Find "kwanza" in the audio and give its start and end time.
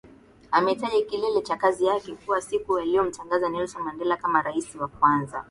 4.87-5.39